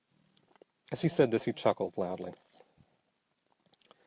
As 0.91 1.01
he 1.03 1.07
said 1.09 1.29
this 1.29 1.43
he 1.45 1.53
chuckled 1.53 1.95
loudly. 1.95 2.33